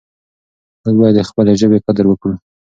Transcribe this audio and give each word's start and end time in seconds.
موږ 0.83 0.95
باید 0.99 1.15
د 1.17 1.21
خپلې 1.29 1.53
ژبې 1.61 1.83
قدر 1.87 2.05
وکړو. 2.07 2.35